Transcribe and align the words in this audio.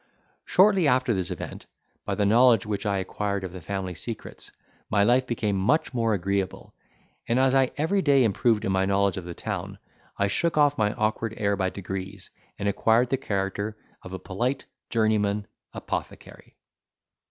Shortly 0.47 0.87
after 0.87 1.13
this 1.13 1.29
event, 1.29 1.67
by 2.05 2.15
the 2.15 2.25
knowledge 2.25 2.65
which 2.65 2.87
I 2.87 2.97
acquired 2.97 3.43
of 3.43 3.53
the 3.53 3.61
family 3.61 3.93
secrets, 3.93 4.51
my 4.89 5.03
life 5.03 5.27
became 5.27 5.55
much 5.55 5.93
more 5.93 6.15
agreeable; 6.15 6.73
and 7.27 7.37
as 7.37 7.53
I 7.53 7.69
every 7.77 8.01
day 8.01 8.23
improved 8.23 8.65
in 8.65 8.71
my 8.71 8.83
knowledge 8.85 9.17
of 9.17 9.25
the 9.25 9.35
town 9.35 9.77
I 10.17 10.25
shook 10.25 10.57
off 10.57 10.75
my 10.75 10.91
awkward 10.93 11.35
air 11.37 11.55
by 11.55 11.69
degrees, 11.69 12.31
and 12.57 12.67
acquired 12.67 13.11
the 13.11 13.17
character 13.17 13.77
of 14.01 14.11
a 14.11 14.17
polite 14.17 14.65
journeyman 14.89 15.45
apothecary. 15.71 16.57